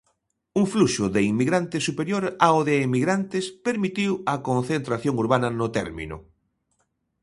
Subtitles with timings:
[0.59, 6.17] Un fluxo de inmigrantes superior ao de emigrantes permitiu a concentración urbana no término.